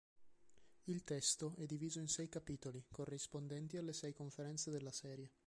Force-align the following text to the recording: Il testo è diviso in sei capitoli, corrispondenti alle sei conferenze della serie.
Il 0.85 1.03
testo 1.03 1.53
è 1.57 1.67
diviso 1.67 1.99
in 1.99 2.07
sei 2.07 2.27
capitoli, 2.27 2.83
corrispondenti 2.91 3.77
alle 3.77 3.93
sei 3.93 4.13
conferenze 4.13 4.71
della 4.71 4.91
serie. 4.91 5.29